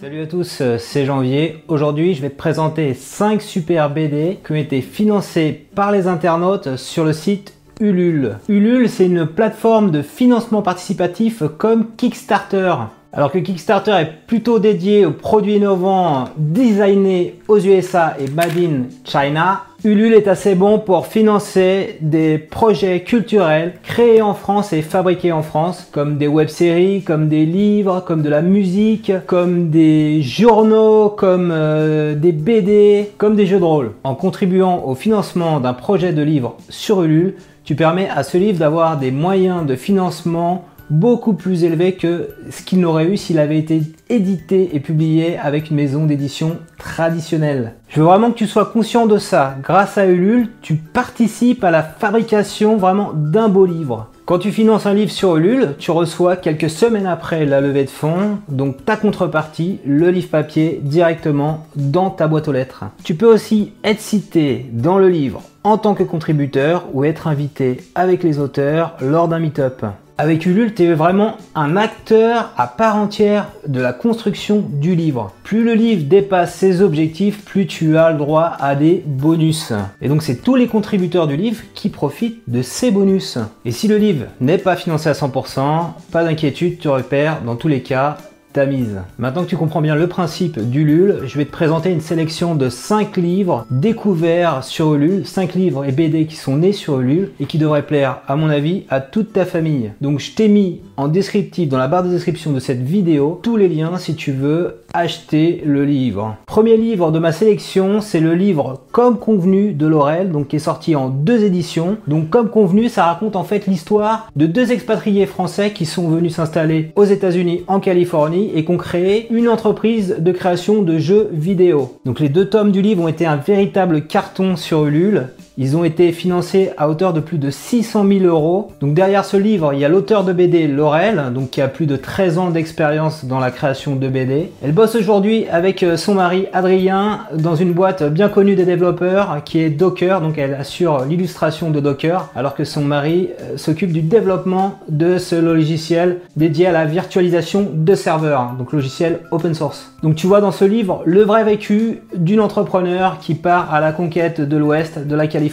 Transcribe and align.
Salut 0.00 0.22
à 0.22 0.26
tous, 0.28 0.60
euh, 0.60 0.78
c'est 0.78 1.04
Janvier. 1.04 1.64
Aujourd'hui, 1.66 2.14
je 2.14 2.22
vais 2.22 2.30
te 2.30 2.36
présenter 2.36 2.94
5 2.94 3.42
super 3.42 3.90
BD 3.90 4.38
qui 4.46 4.52
ont 4.52 4.54
été 4.54 4.80
financés 4.80 5.66
par 5.74 5.90
les 5.90 6.06
internautes 6.06 6.76
sur 6.76 7.04
le 7.04 7.12
site 7.12 7.54
Ulule. 7.80 8.36
Ulule, 8.48 8.88
c'est 8.88 9.06
une 9.06 9.26
plateforme 9.26 9.90
de 9.90 10.02
financement 10.02 10.62
participatif 10.62 11.42
comme 11.58 11.96
Kickstarter. 11.96 12.74
Alors 13.12 13.32
que 13.32 13.38
Kickstarter 13.38 13.90
est 13.98 14.12
plutôt 14.28 14.60
dédié 14.60 15.04
aux 15.04 15.10
produits 15.10 15.56
innovants 15.56 16.28
designés 16.36 17.40
aux 17.48 17.58
USA 17.58 18.14
et 18.20 18.28
made 18.30 18.56
in 18.56 18.82
China, 19.04 19.62
Ulule 19.84 20.14
est 20.14 20.26
assez 20.26 20.56
bon 20.56 20.80
pour 20.80 21.06
financer 21.06 21.98
des 22.00 22.36
projets 22.36 23.04
culturels 23.04 23.74
créés 23.84 24.20
en 24.20 24.34
France 24.34 24.72
et 24.72 24.82
fabriqués 24.82 25.30
en 25.30 25.42
France, 25.42 25.86
comme 25.92 26.18
des 26.18 26.26
web-séries, 26.26 27.02
comme 27.02 27.28
des 27.28 27.46
livres, 27.46 28.02
comme 28.04 28.22
de 28.22 28.28
la 28.28 28.42
musique, 28.42 29.12
comme 29.26 29.70
des 29.70 30.20
journaux, 30.20 31.10
comme 31.10 31.52
euh, 31.52 32.16
des 32.16 32.32
BD, 32.32 33.12
comme 33.18 33.36
des 33.36 33.46
jeux 33.46 33.60
de 33.60 33.64
rôle. 33.64 33.92
En 34.02 34.16
contribuant 34.16 34.82
au 34.84 34.96
financement 34.96 35.60
d'un 35.60 35.74
projet 35.74 36.12
de 36.12 36.22
livre 36.22 36.56
sur 36.68 37.04
Ulule, 37.04 37.34
tu 37.62 37.76
permets 37.76 38.08
à 38.08 38.24
ce 38.24 38.36
livre 38.36 38.58
d'avoir 38.58 38.98
des 38.98 39.12
moyens 39.12 39.64
de 39.64 39.76
financement 39.76 40.64
beaucoup 40.90 41.34
plus 41.34 41.64
élevé 41.64 41.92
que 41.92 42.28
ce 42.50 42.62
qu'il 42.62 42.80
n'aurait 42.80 43.06
eu 43.06 43.16
s'il 43.16 43.38
avait 43.38 43.58
été 43.58 43.82
édité 44.08 44.70
et 44.74 44.80
publié 44.80 45.38
avec 45.38 45.70
une 45.70 45.76
maison 45.76 46.06
d'édition 46.06 46.58
traditionnelle. 46.78 47.74
Je 47.88 48.00
veux 48.00 48.06
vraiment 48.06 48.30
que 48.30 48.38
tu 48.38 48.46
sois 48.46 48.66
conscient 48.66 49.06
de 49.06 49.18
ça. 49.18 49.56
Grâce 49.62 49.98
à 49.98 50.06
Ulule, 50.06 50.48
tu 50.62 50.74
participes 50.74 51.64
à 51.64 51.70
la 51.70 51.82
fabrication 51.82 52.76
vraiment 52.76 53.12
d'un 53.14 53.48
beau 53.48 53.66
livre. 53.66 54.08
Quand 54.26 54.38
tu 54.38 54.52
finances 54.52 54.84
un 54.84 54.92
livre 54.92 55.10
sur 55.10 55.36
Ulule, 55.36 55.74
tu 55.78 55.90
reçois 55.90 56.36
quelques 56.36 56.68
semaines 56.68 57.06
après 57.06 57.46
la 57.46 57.62
levée 57.62 57.84
de 57.84 57.90
fonds, 57.90 58.38
donc 58.48 58.84
ta 58.84 58.96
contrepartie, 58.96 59.78
le 59.86 60.10
livre 60.10 60.28
papier, 60.28 60.80
directement 60.82 61.66
dans 61.76 62.10
ta 62.10 62.28
boîte 62.28 62.48
aux 62.48 62.52
lettres. 62.52 62.84
Tu 63.04 63.14
peux 63.14 63.32
aussi 63.32 63.72
être 63.84 64.00
cité 64.00 64.66
dans 64.72 64.98
le 64.98 65.08
livre 65.08 65.42
en 65.64 65.78
tant 65.78 65.94
que 65.94 66.02
contributeur 66.02 66.84
ou 66.92 67.04
être 67.04 67.26
invité 67.26 67.78
avec 67.94 68.22
les 68.22 68.38
auteurs 68.38 68.96
lors 69.00 69.28
d'un 69.28 69.38
meet-up. 69.38 69.82
Avec 70.20 70.46
Ulule, 70.46 70.74
tu 70.74 70.82
es 70.82 70.94
vraiment 70.94 71.36
un 71.54 71.76
acteur 71.76 72.50
à 72.56 72.66
part 72.66 72.96
entière 72.96 73.52
de 73.68 73.80
la 73.80 73.92
construction 73.92 74.64
du 74.68 74.96
livre. 74.96 75.32
Plus 75.44 75.62
le 75.62 75.74
livre 75.74 76.08
dépasse 76.08 76.56
ses 76.56 76.82
objectifs, 76.82 77.44
plus 77.44 77.68
tu 77.68 77.96
as 77.96 78.10
le 78.10 78.18
droit 78.18 78.52
à 78.58 78.74
des 78.74 79.00
bonus. 79.06 79.72
Et 80.02 80.08
donc 80.08 80.24
c'est 80.24 80.42
tous 80.42 80.56
les 80.56 80.66
contributeurs 80.66 81.28
du 81.28 81.36
livre 81.36 81.62
qui 81.72 81.88
profitent 81.88 82.42
de 82.48 82.62
ces 82.62 82.90
bonus. 82.90 83.38
Et 83.64 83.70
si 83.70 83.86
le 83.86 83.96
livre 83.96 84.26
n'est 84.40 84.58
pas 84.58 84.74
financé 84.74 85.08
à 85.08 85.12
100%, 85.12 85.84
pas 86.10 86.24
d'inquiétude, 86.24 86.80
tu 86.80 86.88
repères 86.88 87.42
dans 87.42 87.54
tous 87.54 87.68
les 87.68 87.82
cas 87.82 88.18
mise. 88.66 89.00
Maintenant 89.18 89.44
que 89.44 89.48
tu 89.48 89.56
comprends 89.56 89.80
bien 89.80 89.94
le 89.94 90.06
principe 90.06 90.58
d'Ulule, 90.58 91.20
je 91.26 91.38
vais 91.38 91.44
te 91.44 91.52
présenter 91.52 91.90
une 91.90 92.00
sélection 92.00 92.54
de 92.54 92.68
5 92.68 93.16
livres 93.16 93.66
découverts 93.70 94.64
sur 94.64 94.94
Ulule, 94.94 95.26
5 95.26 95.54
livres 95.54 95.84
et 95.84 95.92
BD 95.92 96.26
qui 96.26 96.36
sont 96.36 96.56
nés 96.56 96.72
sur 96.72 97.00
Ulule 97.00 97.30
et 97.40 97.46
qui 97.46 97.58
devraient 97.58 97.86
plaire 97.86 98.20
à 98.26 98.36
mon 98.36 98.48
avis 98.48 98.84
à 98.88 99.00
toute 99.00 99.32
ta 99.32 99.44
famille. 99.44 99.92
Donc 100.00 100.18
je 100.20 100.32
t'ai 100.32 100.48
mis 100.48 100.80
en 100.96 101.08
descriptif 101.08 101.68
dans 101.68 101.78
la 101.78 101.88
barre 101.88 102.04
de 102.04 102.10
description 102.10 102.52
de 102.52 102.60
cette 102.60 102.82
vidéo 102.82 103.40
tous 103.42 103.56
les 103.56 103.68
liens 103.68 103.96
si 103.98 104.14
tu 104.14 104.32
veux 104.32 104.82
acheter 104.92 105.62
le 105.64 105.84
livre. 105.84 106.36
Premier 106.46 106.76
livre 106.76 107.10
de 107.10 107.18
ma 107.18 107.32
sélection, 107.32 108.00
c'est 108.00 108.20
le 108.20 108.34
livre 108.34 108.82
Comme 108.92 109.18
convenu 109.18 109.72
de 109.72 109.86
Laurel, 109.86 110.30
donc 110.30 110.48
qui 110.48 110.56
est 110.56 110.60
sorti 110.60 110.96
en 110.96 111.08
deux 111.08 111.44
éditions. 111.44 111.98
Donc 112.06 112.30
comme 112.30 112.50
convenu, 112.50 112.88
ça 112.88 113.04
raconte 113.04 113.36
en 113.36 113.44
fait 113.44 113.66
l'histoire 113.66 114.30
de 114.36 114.46
deux 114.46 114.72
expatriés 114.72 115.26
français 115.26 115.72
qui 115.72 115.86
sont 115.86 116.08
venus 116.08 116.34
s'installer 116.34 116.92
aux 116.96 117.04
États-Unis 117.04 117.64
en 117.66 117.80
Californie 117.80 118.50
et 118.54 118.64
qui 118.64 118.70
ont 118.70 118.76
créé 118.76 119.26
une 119.30 119.48
entreprise 119.48 120.16
de 120.18 120.32
création 120.32 120.82
de 120.82 120.98
jeux 120.98 121.28
vidéo. 121.32 121.98
Donc 122.04 122.20
les 122.20 122.28
deux 122.28 122.48
tomes 122.48 122.72
du 122.72 122.82
livre 122.82 123.02
ont 123.02 123.08
été 123.08 123.26
un 123.26 123.36
véritable 123.36 124.06
carton 124.06 124.56
sur 124.56 124.86
Ulule 124.86 125.28
ils 125.60 125.76
ont 125.76 125.82
été 125.82 126.12
financés 126.12 126.70
à 126.78 126.88
hauteur 126.88 127.12
de 127.12 127.18
plus 127.18 127.38
de 127.38 127.50
600 127.50 128.06
000 128.06 128.24
euros. 128.24 128.70
Donc 128.80 128.94
derrière 128.94 129.24
ce 129.24 129.36
livre, 129.36 129.72
il 129.74 129.80
y 129.80 129.84
a 129.84 129.88
l'auteur 129.88 130.22
de 130.22 130.32
BD 130.32 130.68
Laurel, 130.68 131.32
donc 131.34 131.50
qui 131.50 131.60
a 131.60 131.66
plus 131.66 131.86
de 131.86 131.96
13 131.96 132.38
ans 132.38 132.50
d'expérience 132.50 133.24
dans 133.24 133.40
la 133.40 133.50
création 133.50 133.96
de 133.96 134.08
BD. 134.08 134.52
Elle 134.62 134.70
bosse 134.70 134.94
aujourd'hui 134.94 135.46
avec 135.50 135.82
euh, 135.82 135.96
son 135.96 136.14
mari 136.14 136.46
Adrien 136.52 137.22
dans 137.34 137.56
une 137.56 137.72
boîte 137.72 138.04
bien 138.04 138.28
connue 138.28 138.54
des 138.54 138.64
développeurs 138.64 139.42
qui 139.44 139.58
est 139.58 139.70
Docker, 139.70 140.20
donc 140.20 140.38
elle 140.38 140.54
assure 140.54 141.04
l'illustration 141.04 141.70
de 141.70 141.80
Docker, 141.80 142.30
alors 142.36 142.54
que 142.54 142.62
son 142.62 142.82
mari 142.82 143.30
euh, 143.40 143.56
s'occupe 143.56 143.92
du 143.92 144.02
développement 144.02 144.78
de 144.88 145.18
ce 145.18 145.34
logiciel 145.34 146.18
dédié 146.36 146.68
à 146.68 146.72
la 146.72 146.84
virtualisation 146.84 147.68
de 147.74 147.94
serveurs, 147.96 148.52
donc 148.56 148.72
logiciel 148.72 149.20
open 149.32 149.54
source. 149.54 149.90
Donc 150.04 150.14
tu 150.14 150.28
vois 150.28 150.40
dans 150.40 150.52
ce 150.52 150.64
livre 150.64 151.02
le 151.04 151.22
vrai 151.22 151.42
vécu 151.42 152.02
d'une 152.14 152.38
entrepreneur 152.38 153.18
qui 153.18 153.34
part 153.34 153.74
à 153.74 153.80
la 153.80 153.90
conquête 153.90 154.40
de 154.40 154.56
l'Ouest, 154.56 155.00
de 155.04 155.16
la 155.16 155.26
Californie 155.26 155.47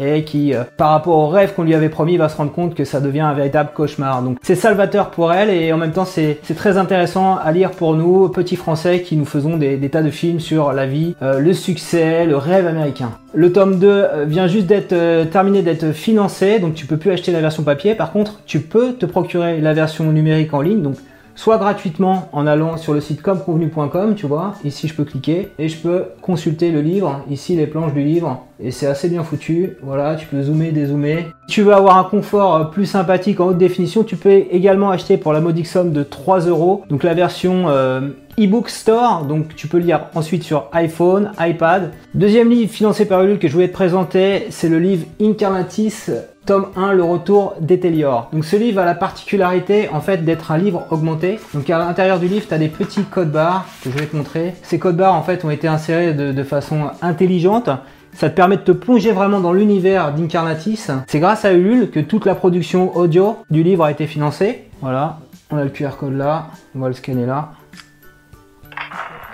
et 0.00 0.24
qui, 0.24 0.54
euh, 0.54 0.64
par 0.76 0.90
rapport 0.90 1.16
au 1.16 1.28
rêve 1.28 1.54
qu'on 1.54 1.62
lui 1.62 1.74
avait 1.74 1.88
promis, 1.88 2.16
va 2.16 2.28
se 2.28 2.36
rendre 2.36 2.52
compte 2.52 2.74
que 2.74 2.84
ça 2.84 3.00
devient 3.00 3.20
un 3.20 3.34
véritable 3.34 3.70
cauchemar. 3.74 4.22
Donc 4.22 4.38
c'est 4.42 4.54
salvateur 4.54 5.10
pour 5.10 5.32
elle 5.32 5.50
et 5.50 5.72
en 5.72 5.78
même 5.78 5.92
temps 5.92 6.04
c'est 6.04 6.38
très 6.56 6.76
intéressant 6.78 7.36
à 7.36 7.52
lire 7.52 7.70
pour 7.72 7.94
nous, 7.94 8.28
petits 8.28 8.56
français 8.56 9.02
qui 9.02 9.16
nous 9.16 9.24
faisons 9.24 9.56
des, 9.56 9.78
tas 9.88 10.02
de 10.02 10.10
films 10.10 10.40
sur 10.40 10.72
la 10.72 10.86
vie, 10.86 11.14
euh, 11.22 11.38
le 11.38 11.52
succès, 11.52 12.24
le 12.24 12.36
rêve 12.36 12.66
américain. 12.66 13.10
Le 13.34 13.52
tome 13.52 13.78
2 13.78 13.88
euh, 13.88 14.24
vient 14.26 14.46
juste 14.46 14.66
d'être 14.66 14.94
terminé 15.30 15.62
d'être 15.62 15.92
financé, 15.92 16.58
donc 16.58 16.74
tu 16.74 16.86
peux 16.86 16.96
plus 16.96 17.10
acheter 17.10 17.32
la 17.32 17.40
version 17.40 17.62
papier. 17.62 17.94
Par 17.94 18.12
contre, 18.12 18.40
tu 18.46 18.60
peux 18.60 18.92
te 18.92 19.06
procurer 19.06 19.60
la 19.60 19.72
version 19.72 20.04
numérique 20.12 20.54
en 20.54 20.60
ligne. 20.60 20.82
Donc 20.82 20.96
soit 21.34 21.58
gratuitement 21.58 22.28
en 22.32 22.46
allant 22.46 22.76
sur 22.76 22.92
le 22.92 23.00
site 23.00 23.22
comconvenu.com, 23.22 24.14
tu 24.14 24.26
vois, 24.26 24.54
ici 24.64 24.88
je 24.88 24.94
peux 24.94 25.04
cliquer 25.04 25.48
et 25.58 25.68
je 25.68 25.76
peux 25.76 26.04
consulter 26.20 26.70
le 26.70 26.80
livre, 26.80 27.22
ici 27.30 27.56
les 27.56 27.66
planches 27.66 27.94
du 27.94 28.02
livre, 28.02 28.44
et 28.60 28.70
c'est 28.70 28.86
assez 28.86 29.08
bien 29.08 29.24
foutu, 29.24 29.76
voilà, 29.82 30.14
tu 30.14 30.26
peux 30.26 30.42
zoomer, 30.42 30.72
dézoomer. 30.72 31.26
Si 31.48 31.54
tu 31.54 31.62
veux 31.62 31.74
avoir 31.74 31.98
un 31.98 32.04
confort 32.04 32.54
euh, 32.54 32.64
plus 32.64 32.86
sympathique 32.86 33.40
en 33.40 33.46
haute 33.46 33.58
définition, 33.58 34.04
tu 34.04 34.16
peux 34.16 34.30
également 34.30 34.90
acheter 34.90 35.16
pour 35.16 35.32
la 35.32 35.40
modique 35.40 35.66
somme 35.66 35.92
de 35.92 36.02
3 36.02 36.40
euros, 36.40 36.84
donc 36.88 37.02
la 37.02 37.14
version 37.14 37.68
euh, 37.68 38.00
e-book 38.38 38.68
store, 38.68 39.24
donc 39.24 39.54
tu 39.56 39.68
peux 39.68 39.78
lire 39.78 40.06
ensuite 40.14 40.42
sur 40.42 40.68
iPhone, 40.72 41.32
iPad. 41.38 41.90
Deuxième 42.14 42.50
livre 42.50 42.70
financé 42.70 43.04
par 43.04 43.22
Ulule 43.22 43.38
que 43.38 43.48
je 43.48 43.52
voulais 43.52 43.68
te 43.68 43.74
présenter, 43.74 44.46
c'est 44.50 44.68
le 44.68 44.78
livre 44.78 45.06
Incarnatis 45.20 46.10
tome 46.46 46.68
1, 46.76 46.92
le 46.92 47.04
retour 47.04 47.54
d'Etelior. 47.60 48.28
Donc 48.32 48.44
ce 48.44 48.56
livre 48.56 48.80
a 48.80 48.84
la 48.84 48.94
particularité 48.94 49.88
en 49.90 50.00
fait 50.00 50.24
d'être 50.24 50.50
un 50.50 50.58
livre 50.58 50.86
augmenté. 50.90 51.38
Donc 51.54 51.68
à 51.70 51.78
l'intérieur 51.78 52.18
du 52.18 52.26
livre, 52.26 52.46
tu 52.46 52.54
as 52.54 52.58
des 52.58 52.68
petits 52.68 53.04
codes 53.04 53.30
barres 53.30 53.66
que 53.82 53.90
je 53.90 53.98
vais 53.98 54.06
te 54.06 54.16
montrer. 54.16 54.54
Ces 54.62 54.78
codes 54.78 54.96
barres 54.96 55.14
en 55.14 55.22
fait 55.22 55.44
ont 55.44 55.50
été 55.50 55.68
insérés 55.68 56.14
de, 56.14 56.42
façon 56.42 56.90
intelligente. 57.00 57.70
Ça 58.14 58.28
te 58.28 58.34
permet 58.34 58.56
de 58.56 58.62
te 58.62 58.72
plonger 58.72 59.12
vraiment 59.12 59.40
dans 59.40 59.52
l'univers 59.52 60.12
d'Incarnatis. 60.12 60.90
C'est 61.06 61.20
grâce 61.20 61.44
à 61.44 61.52
Ulule 61.52 61.90
que 61.90 62.00
toute 62.00 62.26
la 62.26 62.34
production 62.34 62.94
audio 62.96 63.36
du 63.50 63.62
livre 63.62 63.84
a 63.84 63.90
été 63.90 64.06
financée. 64.06 64.64
Voilà, 64.80 65.20
on 65.50 65.56
a 65.56 65.64
le 65.64 65.70
QR 65.70 65.96
code 65.98 66.16
là, 66.16 66.48
on 66.74 66.80
va 66.80 66.88
le 66.88 66.94
scanner 66.94 67.26
là. 67.26 67.52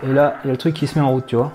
Et 0.05 0.13
là, 0.13 0.37
il 0.45 0.49
y 0.49 0.51
a 0.51 0.53
le 0.53 0.59
truc 0.59 0.75
qui 0.75 0.87
se 0.87 0.99
met 0.99 1.05
en 1.05 1.11
route, 1.11 1.27
tu 1.27 1.37
vois. 1.37 1.53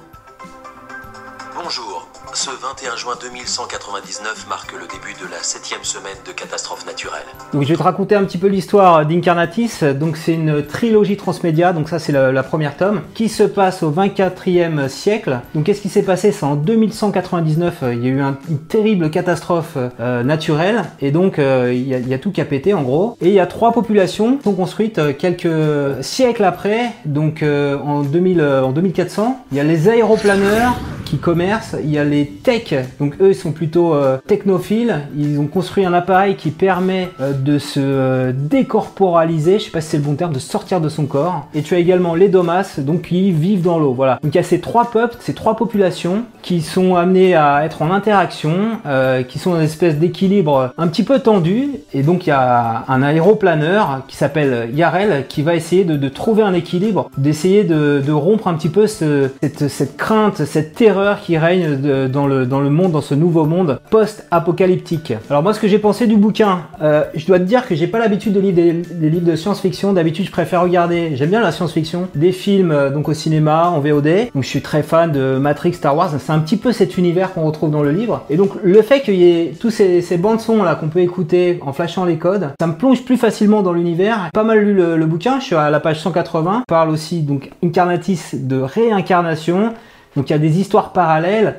Ce 2.96 2.98
21 2.98 2.98
juin 2.98 3.14
2199 3.22 4.48
marque 4.50 4.74
le 4.74 4.88
début 4.88 5.14
de 5.20 5.30
la 5.31 5.42
septième 5.42 5.84
semaine 5.84 6.18
de 6.28 6.31
catastrophe 6.31 6.86
naturelle. 6.86 7.24
Donc 7.54 7.64
je 7.64 7.70
vais 7.70 7.76
te 7.76 7.84
raconter 7.84 8.16
un 8.16 8.24
petit 8.24 8.38
peu 8.38 8.48
l'histoire 8.48 9.06
d'Incarnatis. 9.06 9.84
Donc 9.84 10.18
c'est 10.18 10.34
une 10.34 10.64
trilogie 10.66 11.18
transmédia, 11.18 11.74
donc 11.74 11.90
ça 11.90 12.00
c'est 12.00 12.12
la, 12.12 12.44
première 12.44 12.76
tome, 12.76 13.02
qui 13.14 13.30
se 13.30 13.44
passe 13.44 13.84
au 13.84 13.92
24e 13.92 14.90
siècle. 14.90 15.40
Donc 15.56 15.66
qu'est-ce 15.66 15.81
qui 15.81 15.90
s'est 15.90 16.04
passé? 16.04 16.31
C'est 16.31 16.46
en 16.46 16.56
2199, 16.56 17.76
euh, 17.84 17.94
il 17.94 18.04
y 18.04 18.08
a 18.08 18.09
eu 18.09 18.20
une 18.20 18.59
terrible 18.59 19.10
catastrophe 19.10 19.78
euh, 20.00 20.24
naturelle, 20.24 20.84
et 21.00 21.12
donc 21.12 21.40
euh, 21.40 21.72
il, 21.74 21.88
y 21.88 22.14
a, 22.14 22.20
tout 22.20 22.31
qui 22.31 22.42
a 22.42 22.46
pété 22.46 22.74
en 22.74 22.84
gros. 22.84 23.18
Et 23.22 23.30
il 23.30 23.34
y 23.34 23.40
a 23.40 23.48
trois 23.48 23.72
populations 23.72 24.38
qui 24.38 24.44
sont 24.44 24.56
construites 24.56 25.18
quelques 25.18 26.04
siècles 26.04 26.44
après, 26.44 26.92
donc 27.06 27.44
en, 27.44 28.02
2000, 28.02 28.42
en 28.42 28.72
2400. 28.72 29.45
Il 29.51 29.57
y 29.57 29.62
a 29.62 29.63
les 29.63 29.90
aéroplaneurs 29.90 30.75
qui 31.13 31.19
commercent, 31.19 31.75
il 31.83 31.92
y 31.92 32.00
a 32.00 32.04
les 32.04 32.25
tech, 32.25 32.74
donc 33.00 33.13
eux 33.21 33.30
ils 33.30 33.36
sont 33.36 33.51
plutôt 33.51 33.94
euh, 33.94 34.18
technophiles, 34.25 35.01
ils 35.15 35.39
ont 35.39 35.45
construit 35.45 35.86
un 35.86 35.94
appareil 35.94 36.36
qui 36.36 36.50
permet 36.50 37.10
euh, 37.21 37.33
de 37.33 37.60
se 37.60 37.80
euh, 37.80 38.31
décorporaliser, 38.33 39.60
je 39.60 39.65
sais 39.65 39.69
pas 39.69 39.81
si 39.81 39.89
c'est 39.89 39.98
le 39.98 40.04
bon 40.04 40.15
terme, 40.15 40.33
de 40.33 40.39
sortir 40.39 40.81
de 40.81 40.89
son 40.89 41.06
corps. 41.06 41.48
Et 41.54 41.62
tu 41.62 41.75
as 41.75 41.77
également 41.77 42.15
les 42.15 42.30
domas, 42.30 42.80
donc 42.80 43.04
qui 43.04 43.31
vivent 43.31 43.62
dans 43.62 43.77
l'eau. 43.77 43.94
Voilà. 43.94 44.18
Donc 44.24 44.33
il 44.33 44.38
y 44.38 44.39
a 44.39 44.44
ces 44.44 44.60
trois 44.60 44.89
peuples, 44.89 45.15
ces 45.19 45.36
trois 45.36 45.56
populations 45.56 46.24
qui 46.42 46.62
sont 46.62 46.95
amenés 46.95 47.36
à 47.36 47.63
être 47.63 47.83
en 47.83 47.92
interaction, 47.92 48.80
qui 49.27 49.39
sont 49.39 49.51
dans 49.51 49.57
une 49.57 49.66
espèce 49.66 49.98
d'équilibre 49.98 50.74
un 50.77 50.88
petit 50.88 51.04
peu 51.04 51.19
tendu. 51.19 51.69
Et 51.94 52.01
donc 52.01 52.25
il 52.25 52.30
y 52.30 52.33
a 52.33 52.86
un 52.88 53.04
aéroplaneur 53.04 54.01
qui 54.07 54.16
s'appelle 54.16 54.71
Yarel 54.74 55.25
qui 55.30 55.44
va 55.44 55.56
essayer 55.56 55.83
de, 55.83 56.09
trouver 56.09 56.42
un 56.42 56.54
équilibre, 56.54 57.09
d'essayer 57.18 57.63
de, 57.63 58.12
rompre 58.12 58.48
un 58.48 58.56
petit 58.56 58.69
peu 58.69 58.88
cette 58.88 59.95
crainte, 59.95 60.45
cette 60.45 60.74
terreur 60.74 61.03
qui 61.24 61.38
règne 61.38 61.78
dans, 62.10 62.28
le, 62.28 62.70
monde, 62.70 62.92
dans 62.92 63.02
ce 63.02 63.16
nouveau 63.16 63.46
monde 63.46 63.80
post-apocalyptique. 63.90 65.14
Alors 65.30 65.44
moi 65.44 65.54
ce 65.54 65.60
que 65.60 65.68
j'ai 65.68 65.80
pensé 65.80 66.08
du 66.08 66.16
bouquin, 66.16 66.64
euh, 66.82 67.04
je 67.16 67.26
dois 67.26 67.40
te 67.40 67.44
dire 67.44 67.68
que 67.68 67.76
j'ai 67.76 67.88
pas 67.88 68.00
l'habitude 68.00 68.34
de 68.34 68.40
lire 68.40 68.54
des, 68.54 69.10
livres 69.10 69.30
de 69.30 69.36
science-fiction. 69.36 69.94
D'habitude 69.94 70.26
je 70.26 70.32
préfère 70.32 70.62
regarder, 70.62 71.16
j'aime 71.16 71.30
bien 71.30 71.42
la 71.42 71.52
science-fiction, 71.52 72.08
des 72.16 72.32
films 72.32 72.72
euh, 72.72 72.90
donc 72.90 73.10
au 73.10 73.14
cinéma, 73.14 73.70
en 73.70 73.80
VOD. 73.80 74.32
Donc 74.34 74.44
je 74.44 74.48
suis 74.48 74.62
très 74.62 74.84
fan 74.84 75.12
de 75.12 75.38
Matrix, 75.38 75.74
Star 75.74 75.96
Wars. 75.96 76.12
C'est 76.18 76.32
un 76.32 76.40
petit 76.40 76.58
peu 76.58 76.72
cet 76.72 76.98
univers 76.98 77.34
qu'on 77.34 77.44
retrouve 77.44 77.72
dans 77.72 77.84
le 77.84 77.92
livre. 77.92 78.24
Et 78.30 78.38
donc 78.38 78.52
le 78.64 78.82
fait 78.82 79.02
qu'il 79.02 79.16
y 79.16 79.30
ait 79.30 79.54
tous 79.60 79.70
ces, 79.70 80.02
ces 80.02 80.18
bandes 80.18 80.40
son 80.40 80.64
là 80.64 80.76
qu'on 80.76 80.88
peut 80.88 81.00
écouter 81.00 81.60
en 81.62 81.74
flashant 81.74 82.06
les 82.06 82.18
codes, 82.18 82.50
ça 82.60 82.68
me 82.68 82.74
plonge 82.74 83.04
plus 83.04 83.18
facilement 83.18 83.62
dans 83.62 83.74
l'univers. 83.74 84.30
Pas 84.34 84.44
mal 84.44 84.60
lu 84.60 84.74
le, 84.74 85.06
bouquin, 85.06 85.40
je 85.40 85.46
suis 85.46 85.56
à 85.56 85.70
la 85.70 85.80
page 85.80 86.00
180. 86.00 86.64
parle 86.68 86.90
aussi 86.90 87.22
donc 87.22 87.52
Incarnatis 87.64 88.32
de 88.34 88.60
réincarnation. 88.60 89.74
Donc 90.15 90.30
il 90.30 90.33
y 90.33 90.36
a 90.36 90.39
des 90.39 90.60
histoires 90.60 90.94
parallèles. 90.94 91.56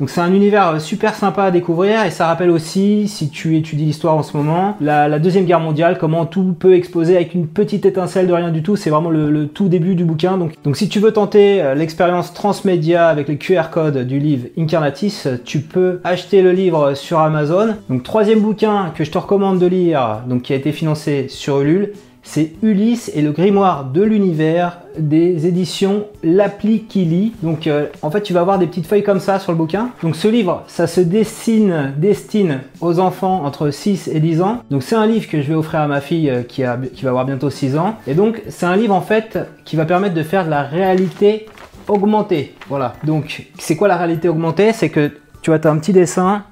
Donc 0.00 0.08
c'est 0.08 0.22
un 0.22 0.32
univers 0.32 0.68
euh, 0.68 0.78
super 0.78 1.14
sympa 1.14 1.44
à 1.44 1.50
découvrir 1.50 2.06
et 2.06 2.10
ça 2.10 2.26
rappelle 2.26 2.48
aussi, 2.48 3.06
si 3.06 3.28
tu 3.28 3.58
étudies 3.58 3.84
l'histoire 3.84 4.14
en 4.14 4.22
ce 4.22 4.34
moment, 4.34 4.74
la, 4.80 5.18
Deuxième 5.18 5.44
Guerre 5.44 5.60
mondiale, 5.60 5.98
comment 6.00 6.24
tout 6.24 6.56
peut 6.58 6.74
exploser 6.74 7.16
avec 7.16 7.34
une 7.34 7.46
petite 7.46 7.84
étincelle 7.84 8.26
de 8.26 8.32
rien 8.32 8.48
du 8.48 8.62
tout. 8.62 8.76
C'est 8.76 8.88
vraiment 8.88 9.10
le, 9.10 9.46
tout 9.46 9.68
début 9.68 9.94
du 9.94 10.06
bouquin. 10.06 10.38
Donc, 10.38 10.54
donc 10.64 10.78
si 10.78 10.88
tu 10.88 11.00
veux 11.00 11.12
tenter 11.12 11.60
euh, 11.60 11.74
l'expérience 11.74 12.32
transmédia 12.32 13.08
avec 13.08 13.28
les 13.28 13.36
QR 13.36 13.64
codes 13.70 14.06
du 14.06 14.18
livre 14.18 14.46
Incarnatis, 14.56 15.28
tu 15.44 15.60
peux 15.60 16.00
acheter 16.02 16.40
le 16.40 16.52
livre 16.52 16.94
sur 16.94 17.18
Amazon. 17.18 17.76
Donc 17.90 18.02
troisième 18.02 18.40
bouquin 18.40 18.92
que 18.96 19.04
je 19.04 19.10
te 19.10 19.18
recommande 19.18 19.58
de 19.58 19.66
lire, 19.66 20.22
donc 20.26 20.42
qui 20.42 20.54
a 20.54 20.56
été 20.56 20.72
financé 20.72 21.26
sur 21.28 21.60
Ulule, 21.60 21.92
c'est 22.22 22.52
Ulysse 22.62 23.10
et 23.14 23.22
le 23.22 23.32
grimoire 23.32 23.84
de 23.84 24.02
l'univers 24.02 24.80
des 24.98 25.46
éditions 25.46 26.06
L'appli 26.22 26.84
qui 26.84 27.04
lit. 27.04 27.32
Donc 27.42 27.66
euh, 27.66 27.86
en 28.02 28.10
fait 28.10 28.22
tu 28.22 28.32
vas 28.32 28.40
avoir 28.40 28.58
des 28.58 28.66
petites 28.66 28.86
feuilles 28.86 29.02
comme 29.02 29.20
ça 29.20 29.38
sur 29.38 29.52
le 29.52 29.58
bouquin. 29.58 29.90
Donc 30.02 30.16
ce 30.16 30.28
livre 30.28 30.64
ça 30.66 30.86
se 30.86 31.00
destine, 31.00 31.94
destine 31.96 32.60
aux 32.80 32.98
enfants 32.98 33.44
entre 33.44 33.70
6 33.70 34.08
et 34.08 34.20
10 34.20 34.42
ans. 34.42 34.62
Donc 34.70 34.82
c'est 34.82 34.96
un 34.96 35.06
livre 35.06 35.28
que 35.28 35.40
je 35.40 35.48
vais 35.48 35.54
offrir 35.54 35.80
à 35.80 35.88
ma 35.88 36.00
fille 36.00 36.30
euh, 36.30 36.42
qui, 36.42 36.62
a, 36.62 36.78
qui 36.94 37.04
va 37.04 37.10
avoir 37.10 37.24
bientôt 37.24 37.50
6 37.50 37.76
ans. 37.76 37.96
Et 38.06 38.14
donc 38.14 38.42
c'est 38.48 38.66
un 38.66 38.76
livre 38.76 38.94
en 38.94 39.00
fait 39.00 39.38
qui 39.64 39.76
va 39.76 39.84
permettre 39.84 40.14
de 40.14 40.22
faire 40.22 40.44
de 40.44 40.50
la 40.50 40.62
réalité 40.62 41.46
augmentée. 41.88 42.54
Voilà. 42.68 42.94
Donc 43.04 43.46
c'est 43.58 43.76
quoi 43.76 43.88
la 43.88 43.96
réalité 43.96 44.28
augmentée? 44.28 44.72
C'est 44.72 44.90
que 44.90 45.10
tu 45.42 45.50
vois 45.50 45.58
tu 45.58 45.66
as 45.66 45.70
un 45.70 45.78
petit 45.78 45.92
dessin, 45.92 46.44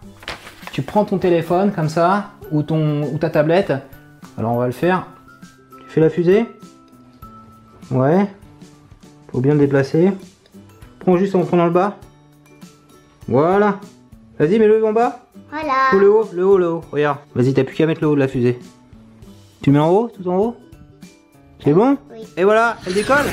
tu 0.73 0.83
prends 0.83 1.05
ton 1.05 1.19
téléphone 1.19 1.73
comme 1.73 1.89
ça 1.89 2.31
ou, 2.53 2.63
ton, 2.63 3.03
ou 3.03 3.19
ta 3.19 3.29
tablette. 3.29 3.73
Alors 4.39 4.53
on 4.53 4.59
va 4.59 4.67
le 4.67 4.73
faire 4.73 5.07
fais 5.89 6.01
la 6.01 6.11
fusée 6.11 6.47
Ouais. 7.91 8.27
Faut 9.33 9.41
bien 9.41 9.55
le 9.55 9.61
déplacer. 9.61 10.13
Prends 11.01 11.17
juste 11.17 11.35
en 11.35 11.45
prenant 11.45 11.67
le 11.67 11.71
bas. 11.73 11.97
Voilà. 13.27 13.81
Vas-y, 14.39 14.59
mets-le 14.59 14.85
en 14.85 14.93
bas. 14.93 15.21
Voilà. 15.51 15.95
Ou 15.95 15.99
le 15.99 16.11
haut, 16.11 16.29
le 16.33 16.47
haut, 16.47 16.59
le 16.59 16.69
haut. 16.69 16.85
Regarde. 16.93 17.19
Vas-y, 17.35 17.55
t'as 17.55 17.65
plus 17.65 17.75
qu'à 17.75 17.87
mettre 17.87 18.03
le 18.03 18.09
haut 18.09 18.15
de 18.15 18.21
la 18.21 18.29
fusée. 18.29 18.59
Tu 19.63 19.71
mets 19.71 19.79
en 19.79 19.91
haut, 19.91 20.09
tout 20.09 20.29
en 20.29 20.37
haut 20.37 20.57
C'est 21.65 21.73
bon 21.73 21.97
Oui. 22.13 22.27
Et 22.37 22.45
voilà, 22.45 22.77
elle 22.87 22.95
décolle 22.95 23.27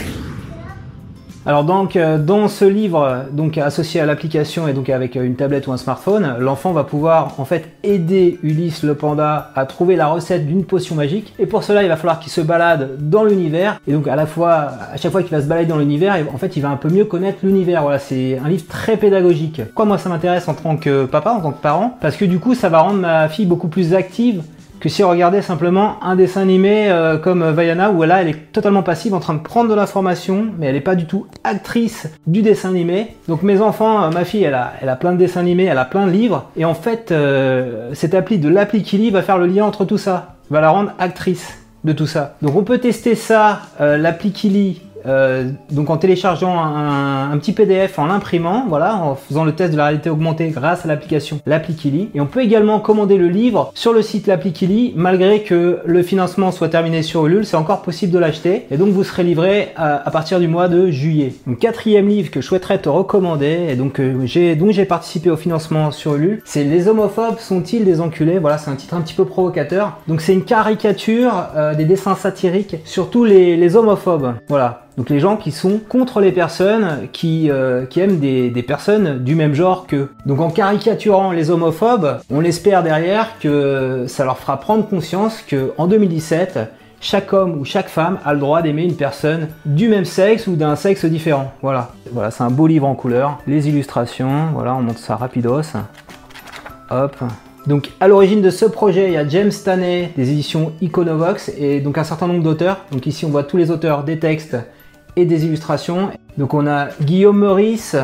alors 1.48 1.64
donc 1.64 1.96
euh, 1.96 2.18
dans 2.18 2.48
ce 2.48 2.66
livre 2.66 3.26
donc 3.32 3.60
associé 3.60 4.02
à 4.02 4.08
l'application 4.08 4.68
et 4.68 4.74
donc 4.74 4.90
avec 4.90 5.16
euh, 5.16 5.24
une 5.24 5.36
tablette 5.36 5.68
ou 5.68 5.72
un 5.74 5.78
smartphone, 5.78 6.38
l'enfant 6.40 6.72
va 6.72 6.84
pouvoir 6.84 7.40
en 7.40 7.46
fait 7.46 7.70
aider 7.84 8.40
Ulysse 8.42 8.82
le 8.82 8.96
panda 8.96 9.52
à 9.56 9.66
trouver 9.68 9.96
la 9.96 10.08
recette 10.08 10.48
d'une 10.48 10.66
potion 10.66 10.96
magique 10.96 11.34
et 11.38 11.46
pour 11.46 11.64
cela 11.64 11.84
il 11.84 11.90
va 11.90 11.98
falloir 11.98 12.20
qu'il 12.20 12.32
se 12.32 12.42
balade 12.42 12.98
dans 13.00 13.24
l'univers 13.24 13.80
et 13.88 13.94
donc 13.94 14.08
à 14.08 14.16
la 14.16 14.26
fois 14.26 14.72
à 14.92 14.98
chaque 14.98 15.12
fois 15.12 15.22
qu'il 15.22 15.32
va 15.32 15.42
se 15.42 15.48
balader 15.48 15.68
dans 15.68 15.78
l'univers 15.78 16.18
en 16.34 16.38
fait 16.38 16.58
il 16.58 16.62
va 16.62 16.70
un 16.70 16.78
peu 16.78 16.90
mieux 16.90 17.06
connaître 17.06 17.40
l'univers. 17.44 17.84
Voilà, 17.84 18.00
c'est 18.00 18.40
un 18.44 18.50
livre 18.50 18.66
très 18.68 18.98
pédagogique. 18.98 19.62
Pourquoi 19.66 19.86
moi 19.86 19.98
ça 20.00 20.10
m'intéresse 20.10 20.48
en 20.48 20.56
tant 20.56 20.78
que 20.78 21.06
papa, 21.06 21.32
en 21.32 21.42
tant 21.42 21.52
que 21.52 21.62
parent? 21.62 21.96
Parce 22.02 22.18
que 22.18 22.26
du 22.26 22.40
coup 22.40 22.56
ça 22.56 22.70
va 22.70 22.80
rendre 22.80 23.00
ma 23.00 23.30
fille 23.30 23.46
beaucoup 23.46 23.68
plus 23.68 23.94
active 23.94 24.42
si 24.90 25.04
on 25.04 25.10
regardait 25.10 25.42
simplement 25.42 26.04
un 26.04 26.16
dessin 26.16 26.42
animé 26.42 26.90
euh, 26.90 27.18
comme 27.18 27.44
Vaiana 27.44 27.92
où 27.92 28.04
là 28.04 28.22
elle 28.22 28.30
est 28.30 28.52
totalement 28.52 28.84
passive 28.84 29.14
en 29.14 29.20
train 29.20 29.34
de 29.34 29.40
prendre 29.40 29.70
de 29.70 29.76
l'information 29.76 30.48
mais 30.58 30.68
elle 30.68 30.76
n'est 30.76 30.82
pas 30.82 30.96
du 30.96 31.06
tout 31.06 31.28
actrice 31.44 32.08
du 32.28 32.42
dessin 32.42 32.70
animé. 32.70 33.16
Donc 33.28 33.42
mes 33.42 33.62
enfants, 33.62 34.04
euh, 34.04 34.10
ma 34.12 34.26
fille 34.26 34.44
elle 34.44 34.54
a, 34.54 34.74
elle 34.82 34.90
a 34.90 34.96
plein 34.96 35.14
de 35.14 35.18
dessins 35.18 35.40
animés, 35.40 35.66
elle 35.66 35.78
a 35.78 35.86
plein 35.86 36.08
de 36.08 36.12
livres 36.12 36.50
et 36.56 36.66
en 36.66 36.76
fait 36.76 37.12
euh, 37.12 37.92
cette 37.94 38.14
appli 38.14 38.38
de 38.38 38.50
l'appli 38.50 38.84
Kili 38.84 39.12
va 39.12 39.22
faire 39.22 39.38
le 39.38 39.48
lien 39.48 39.66
entre 39.66 39.86
tout 39.86 39.98
ça, 39.98 40.36
va 40.50 40.62
la 40.62 40.70
rendre 40.70 40.92
actrice 41.00 41.60
de 41.84 41.92
tout 41.92 42.08
ça. 42.08 42.36
Donc 42.42 42.56
on 42.56 42.64
peut 42.64 42.80
tester 42.80 43.16
ça, 43.16 43.62
l'appli 43.80 44.32
Kili 44.32 44.82
euh, 45.08 45.50
donc 45.72 45.90
en 45.90 45.98
téléchargeant 45.98 46.58
un, 46.58 47.38
petit 47.38 47.52
PDF, 47.52 48.00
en 48.00 48.06
l'imprimant, 48.06 48.66
voilà, 48.68 48.96
en 48.96 49.16
faisant 49.16 49.44
le 49.44 49.54
test 49.54 49.72
de 49.74 49.78
la 49.78 49.86
réalité 49.86 50.10
augmentée 50.10 50.50
grâce 50.50 50.86
à 50.86 50.88
l'application 50.88 51.40
l'Applikili. 51.46 52.10
Et 52.14 52.22
on 52.22 52.26
peut 52.26 52.42
également 52.42 52.80
commander 52.80 53.18
le 53.18 53.28
livre 53.28 53.72
sur 53.76 53.94
le 53.94 54.02
site 54.02 54.28
l'Applikili, 54.28 54.94
malgré 54.96 55.42
que 55.42 55.80
le 55.86 56.04
financement 56.04 56.52
soit 56.52 56.70
terminé 56.70 57.02
sur 57.02 57.26
Ulule, 57.26 57.46
c'est 57.46 57.58
encore 57.58 57.82
possible 57.82 58.12
de 58.12 58.20
l'acheter. 58.20 58.66
Et 58.72 58.78
donc 58.78 58.90
vous 58.90 59.04
serez 59.04 59.24
livré 59.24 59.70
à, 59.76 60.10
partir 60.12 60.40
du 60.40 60.48
mois 60.48 60.68
de 60.68 60.90
juillet. 60.90 61.34
Donc 61.46 61.60
quatrième 61.60 62.08
livre 62.08 62.32
que 62.32 62.42
je 62.42 62.48
souhaiterais 62.48 62.80
te 62.80 62.90
recommander, 62.90 63.68
et 63.70 63.76
donc 63.76 64.00
euh, 64.00 64.22
j'ai 64.26 64.58
j'ai 64.70 64.86
participé 64.86 65.30
au 65.30 65.38
financement 65.38 65.92
sur 65.92 66.16
Ulule, 66.16 66.42
c'est 66.46 66.64
Les 66.64 66.88
homophobes 66.88 67.40
sont-ils 67.40 67.86
des 67.86 68.02
enculés? 68.02 68.40
Voilà, 68.40 68.58
c'est 68.58 68.72
un 68.72 68.76
titre 68.76 68.96
un 68.96 69.02
petit 69.02 69.14
peu 69.14 69.26
provocateur. 69.26 70.00
Donc 70.08 70.22
c'est 70.22 70.34
une 70.34 70.44
caricature 70.44 71.48
euh, 71.56 71.76
des 71.76 71.86
dessins 71.86 72.16
satiriques 72.16 72.78
sur 72.86 73.10
tous 73.10 73.24
les, 73.24 73.56
les 73.56 73.76
homophobes. 73.76 74.34
Voilà, 74.48 74.86
donc 74.98 75.10
les 75.10 75.20
gens 75.20 75.36
qui 75.36 75.52
sont 75.52 75.80
contre 75.90 76.22
les 76.22 76.32
personnes 76.32 77.08
qui, 77.12 77.50
euh, 77.50 77.86
qui 77.86 78.00
aiment 78.00 78.20
des, 78.20 78.50
des, 78.50 78.64
personnes 78.64 79.24
du 79.24 79.36
même 79.36 79.54
genre 79.54 79.88
qu'eux. 79.88 80.10
Donc 80.26 80.40
en 80.40 80.50
caricaturant 80.50 81.32
les 81.32 81.52
homophobes, 81.52 82.20
on 82.32 82.44
espère 82.44 82.82
derrière 82.82 83.38
que 83.40 84.06
ça 84.08 84.24
leur 84.24 84.38
fera 84.38 84.60
prendre 84.60 84.88
conscience 84.88 85.42
que 85.46 85.74
en 85.78 85.88
2017, 85.88 86.60
chaque 87.02 87.34
homme 87.34 87.60
ou 87.60 87.66
chaque 87.66 87.90
femme 87.90 88.20
a 88.26 88.34
le 88.34 88.40
droit 88.40 88.62
d'aimer 88.62 88.84
une 88.84 88.96
personne 88.96 89.50
du 89.66 89.90
même 89.90 90.06
sexe 90.06 90.48
ou 90.48 90.56
d'un 90.56 90.76
sexe 90.76 91.06
différent. 91.06 91.52
Voilà. 91.62 91.92
Voilà, 92.12 92.32
c'est 92.32 92.44
un 92.44 92.50
beau 92.50 92.68
livre 92.68 92.88
en 92.88 92.96
couleur. 92.96 93.40
Les 93.48 93.68
illustrations, 93.68 94.48
voilà, 94.54 94.76
on 94.76 94.82
montre 94.82 95.00
ça 95.00 95.16
rapidos. 95.16 95.62
Hop. 96.90 97.16
Donc 97.68 97.92
à 98.00 98.08
l'origine 98.08 98.42
de 98.42 98.50
ce 98.50 98.66
projet, 98.66 99.08
il 99.08 99.14
y 99.14 99.18
a 99.18 99.28
James 99.28 99.52
Stanley 99.52 100.12
des 100.16 100.32
éditions 100.32 100.72
Iconovox 100.82 101.52
et 101.58 101.80
donc 101.80 101.98
un 101.98 102.04
certain 102.04 102.28
nombre 102.28 102.44
d'auteurs. 102.44 102.86
Donc 102.92 103.06
ici 103.08 103.26
on 103.26 103.30
voit 103.30 103.44
tous 103.44 103.58
les 103.58 103.72
auteurs 103.72 104.04
des 104.04 104.20
textes 104.20 104.56
et 105.16 105.26
des 105.26 105.46
illustrations. 105.46 106.12
Donc 106.38 106.54
on 106.54 106.68
a 106.68 106.90
Guillaume 107.02 107.40
Meurice, 107.40 107.96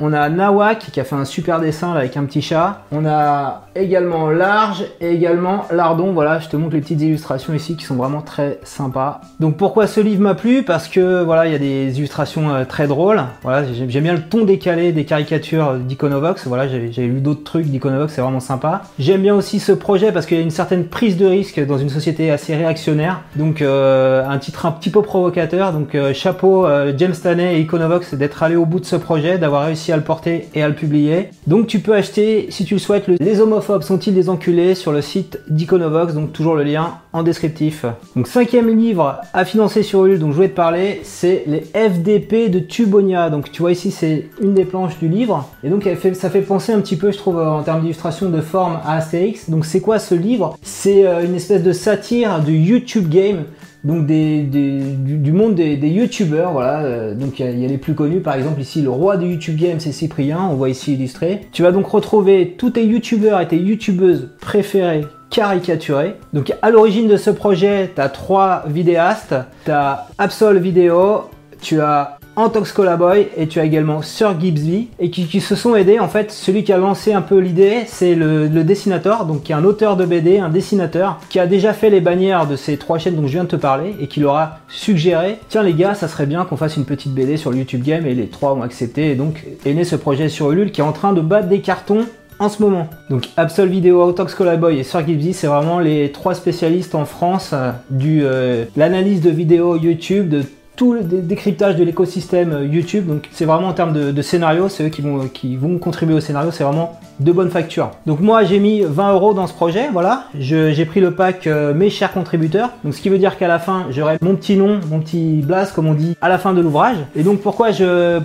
on 0.00 0.12
a 0.12 0.28
Nawak 0.28 0.78
qui 0.92 1.00
a 1.00 1.04
fait 1.04 1.16
un 1.16 1.24
super 1.24 1.60
dessin 1.60 1.92
avec 1.92 2.16
un 2.16 2.24
petit 2.24 2.42
chat. 2.42 2.82
On 2.92 3.04
a 3.04 3.62
également 3.74 4.30
Large 4.30 4.84
et 5.00 5.12
également 5.12 5.64
Lardon. 5.70 6.12
Voilà, 6.12 6.38
je 6.38 6.48
te 6.48 6.56
montre 6.56 6.74
les 6.74 6.80
petites 6.80 7.00
illustrations 7.00 7.52
ici 7.54 7.76
qui 7.76 7.84
sont 7.84 7.96
vraiment 7.96 8.20
très 8.20 8.60
sympas. 8.62 9.20
Donc 9.40 9.56
pourquoi 9.56 9.86
ce 9.86 10.00
livre 10.00 10.22
m'a 10.22 10.34
plu? 10.34 10.62
Parce 10.62 10.88
que 10.88 11.22
voilà, 11.22 11.46
il 11.46 11.52
y 11.52 11.54
a 11.54 11.58
des 11.58 11.98
illustrations 11.98 12.54
euh, 12.54 12.64
très 12.64 12.86
drôles. 12.86 13.22
Voilà, 13.42 13.64
j'aime 13.72 14.02
bien 14.02 14.14
le 14.14 14.22
ton 14.22 14.44
décalé 14.44 14.92
des 14.92 15.04
caricatures 15.04 15.74
d'Iconovox. 15.74 16.46
Voilà, 16.46 16.68
j'ai 16.68 17.06
lu 17.06 17.20
d'autres 17.20 17.44
trucs 17.44 17.66
d'Iconovox, 17.66 18.12
c'est 18.12 18.20
vraiment 18.20 18.40
sympa. 18.40 18.82
J'aime 18.98 19.22
bien 19.22 19.34
aussi 19.34 19.58
ce 19.58 19.72
projet 19.72 20.12
parce 20.12 20.26
qu'il 20.26 20.36
y 20.36 20.40
a 20.40 20.44
une 20.44 20.50
certaine 20.50 20.84
prise 20.84 21.16
de 21.16 21.26
risque 21.26 21.64
dans 21.64 21.78
une 21.78 21.90
société 21.90 22.30
assez 22.30 22.54
réactionnaire. 22.54 23.22
Donc 23.36 23.62
euh, 23.62 24.24
un 24.28 24.38
titre 24.38 24.66
un 24.66 24.72
petit 24.72 24.90
peu 24.90 25.02
provocateur. 25.02 25.72
Donc 25.72 25.94
euh, 25.94 26.12
chapeau 26.12 26.66
James 26.96 27.14
Stanley 27.14 27.56
et 27.56 27.60
Iconovox 27.60 28.14
d'être 28.14 28.42
allé 28.42 28.56
au 28.56 28.64
bout 28.64 28.80
de 28.80 28.84
ce 28.84 28.96
projet, 28.96 29.38
d'avoir 29.38 29.64
réussi 29.64 29.87
à 29.92 29.96
le 29.96 30.02
porter 30.02 30.48
et 30.54 30.62
à 30.62 30.68
le 30.68 30.74
publier. 30.74 31.30
Donc 31.46 31.66
tu 31.66 31.80
peux 31.80 31.94
acheter, 31.94 32.46
si 32.50 32.64
tu 32.64 32.74
le 32.74 32.80
souhaites, 32.80 33.06
Les 33.20 33.40
homophobes 33.40 33.82
sont-ils 33.82 34.14
des 34.14 34.28
enculés 34.28 34.74
sur 34.74 34.92
le 34.92 35.02
site 35.02 35.40
d'Iconovox, 35.48 36.14
donc 36.14 36.32
toujours 36.32 36.54
le 36.54 36.62
lien 36.62 36.98
descriptif. 37.22 37.84
Donc 38.16 38.26
cinquième 38.26 38.68
livre 38.68 39.20
à 39.32 39.44
financer 39.44 39.82
sur 39.82 40.04
Ulule, 40.04 40.18
donc 40.18 40.30
je 40.30 40.36
voulais 40.36 40.48
te 40.48 40.56
parler, 40.56 41.00
c'est 41.02 41.44
les 41.46 41.60
FDP 41.60 42.50
de 42.50 42.58
Tubonia. 42.58 43.30
Donc 43.30 43.50
tu 43.50 43.62
vois 43.62 43.72
ici 43.72 43.90
c'est 43.90 44.28
une 44.40 44.54
des 44.54 44.64
planches 44.64 44.98
du 44.98 45.08
livre, 45.08 45.48
et 45.62 45.68
donc 45.68 45.88
ça 46.14 46.30
fait 46.30 46.42
penser 46.42 46.72
un 46.72 46.80
petit 46.80 46.96
peu, 46.96 47.12
je 47.12 47.18
trouve, 47.18 47.38
en 47.38 47.62
termes 47.62 47.80
d'illustration 47.80 48.30
de 48.30 48.40
forme 48.40 48.78
à 48.84 48.96
Astérix. 48.96 49.50
Donc 49.50 49.64
c'est 49.64 49.80
quoi 49.80 49.98
ce 49.98 50.14
livre? 50.14 50.56
C'est 50.62 51.06
euh, 51.06 51.24
une 51.24 51.34
espèce 51.34 51.62
de 51.62 51.72
satire 51.72 52.40
du 52.40 52.56
YouTube 52.56 53.08
Game 53.08 53.44
donc 53.84 54.06
des, 54.06 54.42
du, 54.42 55.32
monde 55.32 55.54
des, 55.54 55.76
youtubeurs, 55.76 56.52
voilà. 56.52 56.80
Euh, 56.80 57.14
donc 57.14 57.38
il 57.38 57.58
y, 57.58 57.64
a 57.64 57.68
les 57.68 57.78
plus 57.78 57.94
connus, 57.94 58.20
par 58.20 58.34
exemple 58.34 58.60
ici 58.60 58.82
le 58.82 58.90
roi 58.90 59.16
du 59.16 59.26
YouTube 59.26 59.56
Game, 59.56 59.78
c'est 59.78 59.92
Cyprien, 59.92 60.40
on 60.50 60.54
voit 60.54 60.68
ici 60.68 60.94
illustré. 60.94 61.42
Tu 61.52 61.62
vas 61.62 61.72
donc 61.72 61.86
retrouver 61.86 62.54
tous 62.58 62.70
tes 62.70 62.84
youtubeurs 62.84 63.40
et 63.40 63.48
tes 63.48 63.58
youtubeuses 63.58 64.30
préférés 64.40 65.04
caricaturés. 65.30 66.16
Donc 66.32 66.54
à 66.62 66.70
l'origine 66.70 67.08
de 67.08 67.16
ce 67.16 67.30
projet, 67.30 67.92
tu 67.94 68.00
as 68.00 68.08
trois 68.08 68.64
vidéastes, 68.66 69.34
tu 69.64 69.70
as 69.70 70.06
Absol 70.18 70.58
Vidéo, 70.58 71.30
tu 71.60 71.80
as 71.80 72.18
Antox 72.38 72.70
Colaboy 72.70 73.26
et 73.36 73.48
tu 73.48 73.58
as 73.58 73.64
également 73.64 74.00
Sir 74.00 74.38
Gibbsby 74.38 74.90
et 75.00 75.10
qui, 75.10 75.40
se 75.40 75.56
sont 75.56 75.74
aidés. 75.74 75.98
En 75.98 76.06
fait, 76.06 76.30
celui 76.30 76.62
qui 76.62 76.72
a 76.72 76.78
lancé 76.78 77.12
un 77.12 77.20
peu 77.20 77.38
l'idée, 77.38 77.82
c'est 77.86 78.14
le, 78.14 78.48
dessinateur, 78.62 79.24
donc 79.24 79.42
qui 79.42 79.50
est 79.50 79.56
un 79.56 79.64
auteur 79.64 79.96
de 79.96 80.04
BD, 80.04 80.38
un 80.38 80.48
dessinateur, 80.48 81.18
qui 81.30 81.40
a 81.40 81.48
déjà 81.48 81.72
fait 81.72 81.90
les 81.90 82.00
bannières 82.00 82.46
de 82.46 82.54
ces 82.54 82.76
trois 82.76 82.98
chaînes 82.98 83.16
dont 83.16 83.26
je 83.26 83.32
viens 83.32 83.42
de 83.42 83.48
te 83.48 83.56
parler 83.56 83.96
et 84.00 84.06
qui 84.06 84.20
leur 84.20 84.36
a 84.36 84.60
suggéré 84.68 85.38
Tiens 85.48 85.64
les 85.64 85.74
gars, 85.74 85.94
ça 85.94 86.06
serait 86.06 86.26
bien 86.26 86.44
qu'on 86.44 86.56
fasse 86.56 86.76
une 86.76 86.84
petite 86.84 87.12
BD 87.12 87.36
sur 87.36 87.52
YouTube 87.52 87.82
Game 87.82 88.06
et 88.06 88.14
les 88.14 88.28
trois 88.28 88.54
ont 88.54 88.62
accepté 88.62 89.10
et 89.10 89.14
donc 89.16 89.44
est 89.66 89.74
né 89.74 89.82
ce 89.82 89.96
projet 89.96 90.28
sur 90.28 90.52
Ulule 90.52 90.70
qui 90.70 90.80
est 90.80 90.84
en 90.84 90.92
train 90.92 91.12
de 91.12 91.20
battre 91.20 91.48
des 91.48 91.60
cartons 91.60 92.06
en 92.38 92.48
ce 92.48 92.62
moment. 92.62 92.88
Donc 93.10 93.28
Absol 93.36 93.68
Video, 93.68 94.02
Autox 94.02 94.36
et 94.70 94.82
Sir 94.82 95.06
Gibbsy, 95.06 95.34
c'est 95.34 95.46
vraiment 95.46 95.80
les 95.80 96.12
trois 96.12 96.34
spécialistes 96.34 96.94
en 96.94 97.04
France 97.04 97.50
euh, 97.52 97.72
du 97.90 98.20
euh, 98.22 98.64
l'analyse 98.76 99.20
de 99.20 99.30
vidéos 99.30 99.76
YouTube, 99.76 100.28
de 100.28 100.44
tout 100.78 100.92
le 100.92 101.02
décryptage 101.02 101.74
de 101.74 101.82
l'écosystème 101.82 102.52
euh, 102.52 102.64
YouTube. 102.64 103.06
Donc 103.06 103.28
c'est 103.32 103.44
vraiment 103.44 103.66
en 103.66 103.72
termes 103.72 103.92
de, 103.92 104.22
scénario, 104.22 104.68
c'est 104.68 104.84
eux 104.84 104.88
qui 104.88 105.02
vont, 105.02 105.26
qui 105.26 105.56
vont 105.56 105.76
contribuer 105.78 106.14
au 106.14 106.20
scénario, 106.20 106.52
c'est 106.52 106.62
vraiment 106.62 106.98
de 107.18 107.32
bonnes 107.32 107.50
factures. 107.50 107.90
Donc 108.06 108.20
moi 108.20 108.44
j'ai 108.44 108.60
mis 108.60 108.82
20 108.82 109.12
euros 109.14 109.34
dans 109.34 109.48
ce 109.48 109.52
projet, 109.52 109.88
voilà. 109.92 110.26
J'ai 110.38 110.84
pris 110.84 111.00
le 111.00 111.10
pack 111.10 111.48
euh, 111.48 111.74
mes 111.74 111.90
chers 111.90 112.12
contributeurs. 112.12 112.70
Donc 112.84 112.94
ce 112.94 113.00
qui 113.00 113.08
veut 113.08 113.18
dire 113.18 113.36
qu'à 113.38 113.48
la 113.48 113.58
fin 113.58 113.86
j'aurai 113.90 114.18
mon 114.22 114.36
petit 114.36 114.56
nom, 114.56 114.78
mon 114.88 115.00
petit 115.00 115.42
blast 115.44 115.74
comme 115.74 115.88
on 115.88 115.94
dit 115.94 116.16
à 116.20 116.28
la 116.28 116.38
fin 116.38 116.54
de 116.54 116.60
l'ouvrage. 116.60 116.98
Et 117.16 117.24
donc 117.24 117.40
pourquoi 117.40 117.70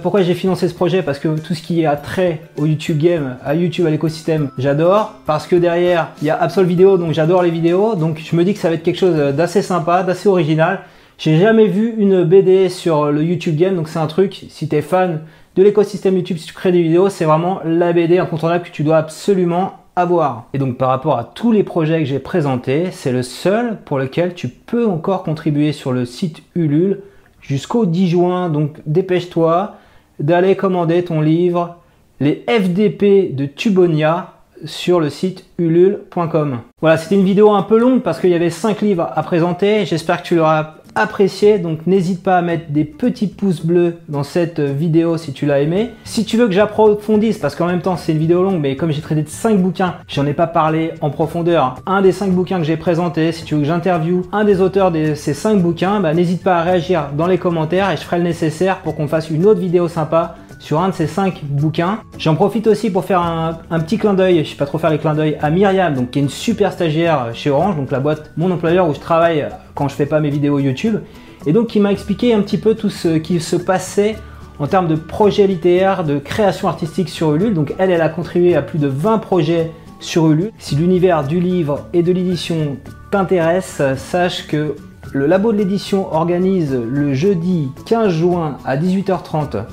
pourquoi 0.03 0.21
j'ai 0.21 0.35
financé 0.35 0.69
ce 0.69 0.75
projet? 0.75 1.01
Parce 1.01 1.17
que 1.17 1.39
tout 1.39 1.55
ce 1.55 1.63
qui 1.63 1.87
à 1.87 1.95
trait 1.95 2.41
au 2.57 2.67
YouTube 2.67 2.99
Game, 2.99 3.37
à 3.43 3.55
YouTube, 3.55 3.87
à 3.87 3.89
l'écosystème, 3.89 4.49
j'adore. 4.59 5.15
Parce 5.25 5.47
que 5.47 5.55
derrière 5.55 6.09
il 6.21 6.27
y 6.27 6.29
a 6.29 6.39
Absol 6.39 6.67
Vidéo, 6.67 6.99
donc 6.99 7.13
j'adore 7.13 7.41
les 7.41 7.49
vidéos. 7.49 7.95
Donc 7.95 8.21
je 8.23 8.35
me 8.35 8.43
dis 8.43 8.53
que 8.53 8.59
ça 8.59 8.69
va 8.69 8.75
être 8.75 8.83
quelque 8.83 8.99
chose 8.99 9.15
d'assez 9.33 9.63
sympa, 9.63 10.03
d'assez 10.03 10.29
original. 10.29 10.81
J'ai 11.17 11.37
jamais 11.37 11.67
vu 11.67 11.93
une 11.97 12.23
BD 12.23 12.69
sur 12.69 13.11
le 13.11 13.23
YouTube 13.23 13.55
Game, 13.55 13.75
donc 13.75 13.87
c'est 13.87 13.99
un 13.99 14.07
truc, 14.07 14.45
si 14.49 14.67
tu 14.67 14.75
es 14.75 14.81
fan 14.81 15.21
de 15.55 15.63
l'écosystème 15.63 16.17
YouTube, 16.17 16.37
si 16.37 16.47
tu 16.47 16.53
crées 16.53 16.71
des 16.71 16.81
vidéos, 16.81 17.09
c'est 17.09 17.25
vraiment 17.25 17.59
la 17.63 17.93
BD 17.93 18.17
incontournable 18.17 18.65
que 18.65 18.71
tu 18.71 18.83
dois 18.83 18.97
absolument 18.97 19.73
avoir. 19.95 20.47
Et 20.53 20.57
donc 20.57 20.77
par 20.77 20.89
rapport 20.89 21.17
à 21.17 21.23
tous 21.23 21.51
les 21.51 21.63
projets 21.63 21.99
que 21.99 22.05
j'ai 22.05 22.19
présentés, 22.19 22.89
c'est 22.91 23.11
le 23.11 23.21
seul 23.21 23.77
pour 23.85 23.99
lequel 23.99 24.33
tu 24.33 24.47
peux 24.47 24.87
encore 24.87 25.23
contribuer 25.23 25.71
sur 25.71 25.91
le 25.91 26.05
site 26.05 26.41
Ulule 26.55 27.01
jusqu'au 27.41 27.85
10 27.85 28.09
juin. 28.09 28.49
Donc 28.49 28.77
dépêche-toi 28.85 29.75
d'aller 30.19 30.55
commander 30.55 31.03
ton 31.03 31.21
livre 31.21 31.77
Les 32.19 32.43
FDP 32.47 33.35
de 33.35 33.45
Tubonia 33.45 34.33
sur 34.65 34.99
le 34.99 35.09
site 35.09 35.45
ulule.com. 35.57 36.61
Voilà, 36.81 36.97
c'était 36.97 37.15
une 37.15 37.25
vidéo 37.25 37.51
un 37.51 37.63
peu 37.63 37.77
longue 37.77 38.01
parce 38.01 38.19
qu'il 38.19 38.29
y 38.29 38.35
avait 38.35 38.49
5 38.49 38.81
livres 38.81 39.09
à 39.13 39.21
présenter. 39.23 39.85
J'espère 39.85 40.21
que 40.21 40.27
tu 40.27 40.35
l'auras 40.35 40.75
apprécié. 40.95 41.59
Donc 41.59 41.85
n'hésite 41.87 42.23
pas 42.23 42.37
à 42.37 42.41
mettre 42.41 42.71
des 42.71 42.83
petits 42.83 43.27
pouces 43.27 43.65
bleus 43.65 43.97
dans 44.09 44.23
cette 44.23 44.59
vidéo 44.59 45.17
si 45.17 45.33
tu 45.33 45.45
l'as 45.45 45.61
aimé. 45.61 45.91
Si 46.03 46.25
tu 46.25 46.37
veux 46.37 46.47
que 46.47 46.53
j'approfondisse, 46.53 47.37
parce 47.37 47.55
qu'en 47.55 47.67
même 47.67 47.81
temps 47.81 47.97
c'est 47.97 48.11
une 48.11 48.17
vidéo 48.17 48.43
longue, 48.43 48.59
mais 48.59 48.75
comme 48.75 48.91
j'ai 48.91 49.01
traité 49.01 49.23
de 49.23 49.29
5 49.29 49.57
bouquins, 49.57 49.95
j'en 50.07 50.25
ai 50.25 50.33
pas 50.33 50.47
parlé 50.47 50.91
en 51.01 51.09
profondeur. 51.09 51.75
Un 51.85 52.01
des 52.01 52.11
5 52.11 52.31
bouquins 52.31 52.57
que 52.57 52.65
j'ai 52.65 52.77
présenté, 52.77 53.31
si 53.31 53.43
tu 53.43 53.55
veux 53.55 53.61
que 53.61 53.67
j'interviewe 53.67 54.23
un 54.31 54.43
des 54.43 54.61
auteurs 54.61 54.91
de 54.91 55.15
ces 55.15 55.33
5 55.33 55.61
bouquins, 55.61 55.99
bah, 55.99 56.13
n'hésite 56.13 56.43
pas 56.43 56.57
à 56.57 56.63
réagir 56.63 57.09
dans 57.17 57.27
les 57.27 57.37
commentaires 57.37 57.91
et 57.91 57.97
je 57.97 58.01
ferai 58.01 58.17
le 58.17 58.23
nécessaire 58.23 58.79
pour 58.79 58.95
qu'on 58.95 59.07
fasse 59.07 59.29
une 59.29 59.45
autre 59.45 59.59
vidéo 59.59 59.87
sympa 59.87 60.35
sur 60.63 60.79
un 60.79 60.87
de 60.87 60.93
ces 60.93 61.07
cinq 61.07 61.43
bouquins. 61.43 61.99
J'en 62.17 62.35
profite 62.35 62.67
aussi 62.67 62.89
pour 62.89 63.03
faire 63.03 63.19
un, 63.21 63.79
petit 63.81 63.97
clin 63.97 64.13
d'œil, 64.13 64.45
je 64.45 64.49
sais 64.51 64.55
pas 64.55 64.65
trop 64.65 64.77
faire 64.77 64.91
les 64.91 64.97
clins 64.97 65.13
d'œil, 65.13 65.37
à 65.41 65.49
Myriam, 65.49 65.93
donc 65.93 66.11
qui 66.11 66.19
est 66.19 66.21
une 66.21 66.29
super 66.29 66.71
stagiaire 66.71 67.31
chez 67.33 67.49
Orange, 67.49 67.75
donc 67.75 67.91
la 67.91 67.99
boîte, 67.99 68.31
mon 68.37 68.49
employeur 68.49 68.87
où 68.87 68.93
je 68.93 68.99
travaille 68.99 69.45
quand 69.75 69.89
je 69.89 69.93
fais 69.93 70.05
pas 70.05 70.21
mes 70.21 70.29
vidéos 70.29 70.59
YouTube, 70.59 70.99
et 71.45 71.51
donc 71.51 71.67
qui 71.67 71.81
m'a 71.81 71.91
expliqué 71.91 72.33
un 72.33 72.39
petit 72.39 72.57
peu 72.57 72.75
tout 72.75 72.89
ce 72.89 73.17
qui 73.17 73.41
se 73.41 73.57
passait 73.57 74.15
en 74.57 74.67
termes 74.67 74.87
de 74.87 74.95
projets 74.95 75.47
littéraires, 75.47 76.05
de 76.05 76.17
création 76.17 76.69
artistique 76.69 77.09
sur 77.09 77.35
Ulule. 77.35 77.53
Donc 77.53 77.75
elle, 77.77 77.91
elle 77.91 78.01
a 78.01 78.07
contribué 78.07 78.55
à 78.55 78.61
plus 78.61 78.79
de 78.79 78.87
20 78.87 79.17
projets 79.17 79.69
sur 79.99 80.31
Ulule. 80.31 80.53
Si 80.59 80.75
l'univers 80.75 81.25
du 81.25 81.41
livre 81.41 81.87
et 81.91 82.03
de 82.03 82.13
l'édition 82.13 82.77
t'intéresse, 83.11 83.81
sache 83.97 84.47
que 84.47 84.77
le 85.11 85.25
labo 85.25 85.51
de 85.51 85.57
l'édition 85.57 86.13
organise 86.13 86.73
le 86.73 87.13
jeudi 87.13 87.67
15 87.85 88.13
juin 88.13 88.57
à 88.63 88.77
18h30 88.77 89.65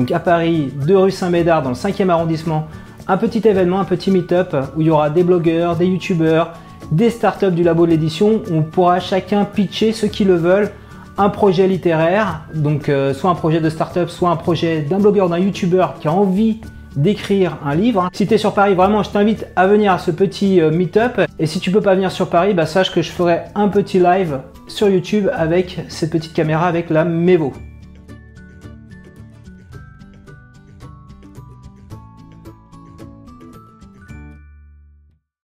donc 0.00 0.12
à 0.12 0.18
Paris, 0.18 0.72
2 0.86 0.96
rue 0.96 1.10
Saint-Médard, 1.10 1.62
dans 1.62 1.68
le 1.68 1.74
5e 1.74 2.08
arrondissement, 2.08 2.66
un 3.06 3.18
petit 3.18 3.46
événement, 3.46 3.80
un 3.80 3.84
petit 3.84 4.10
meet-up 4.10 4.56
où 4.74 4.80
il 4.80 4.86
y 4.86 4.90
aura 4.90 5.10
des 5.10 5.22
blogueurs, 5.22 5.76
des 5.76 5.84
youtubeurs, 5.84 6.54
des 6.90 7.10
startups 7.10 7.50
du 7.50 7.62
labo 7.62 7.84
de 7.84 7.90
l'édition. 7.90 8.40
On 8.50 8.62
pourra 8.62 8.98
chacun 8.98 9.44
pitcher, 9.44 9.92
ceux 9.92 10.08
qui 10.08 10.24
le 10.24 10.36
veulent, 10.36 10.70
un 11.18 11.28
projet 11.28 11.68
littéraire, 11.68 12.44
donc 12.54 12.88
euh, 12.88 13.12
soit 13.12 13.28
un 13.28 13.34
projet 13.34 13.60
de 13.60 13.68
startup, 13.68 14.08
soit 14.08 14.30
un 14.30 14.36
projet 14.36 14.80
d'un 14.80 15.00
blogueur, 15.00 15.28
d'un 15.28 15.38
youtubeur 15.38 15.96
qui 16.00 16.08
a 16.08 16.12
envie 16.12 16.62
d'écrire 16.96 17.58
un 17.62 17.74
livre. 17.74 18.08
Si 18.14 18.26
tu 18.26 18.32
es 18.32 18.38
sur 18.38 18.54
Paris, 18.54 18.72
vraiment, 18.72 19.02
je 19.02 19.10
t'invite 19.10 19.48
à 19.54 19.66
venir 19.66 19.92
à 19.92 19.98
ce 19.98 20.10
petit 20.10 20.62
euh, 20.62 20.70
meet-up. 20.70 21.20
Et 21.38 21.44
si 21.44 21.60
tu 21.60 21.70
peux 21.70 21.82
pas 21.82 21.94
venir 21.94 22.10
sur 22.10 22.30
Paris, 22.30 22.54
bah, 22.54 22.64
sache 22.64 22.90
que 22.90 23.02
je 23.02 23.10
ferai 23.10 23.40
un 23.54 23.68
petit 23.68 23.98
live 23.98 24.38
sur 24.66 24.88
YouTube 24.88 25.28
avec 25.30 25.84
cette 25.88 26.10
petite 26.10 26.32
caméra 26.32 26.68
avec 26.68 26.88
la 26.88 27.04
Mevo. 27.04 27.52